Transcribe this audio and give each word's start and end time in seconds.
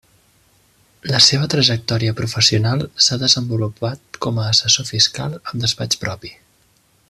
La 1.15 1.19
seva 1.25 1.49
trajectòria 1.53 2.15
professional 2.21 2.81
s'ha 3.07 3.19
desenvolupat 3.25 4.19
com 4.27 4.41
a 4.41 4.47
assessor 4.55 4.89
fiscal 4.93 5.37
amb 5.41 5.67
despatx 5.67 6.03
propi. 6.07 6.35